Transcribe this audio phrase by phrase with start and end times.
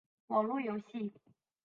[0.29, 1.13] 网络游戏